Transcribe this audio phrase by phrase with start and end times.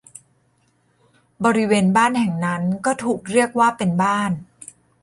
[1.45, 4.31] บริเวณบ้านแห่งนั้นก็ถูกเรียกว่าเป็นบ้าน